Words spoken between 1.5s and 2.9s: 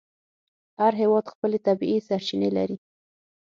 طبیعي سرچینې لري.